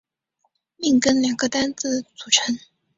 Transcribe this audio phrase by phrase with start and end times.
[0.77, 2.57] 命根两个单字组成。